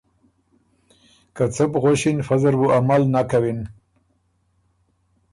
که 1.35 1.43
څۀ 1.53 1.65
بو 1.71 1.79
غؤݭِن 1.83 2.17
فۀ 2.27 2.35
زر 2.41 2.55
بُو 2.59 2.67
عمل 2.77 3.01
نک 3.13 3.27
کَوِن 3.29 3.59